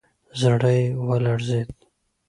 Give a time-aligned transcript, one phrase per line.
[0.39, 1.69] زړه يې ولړزېد.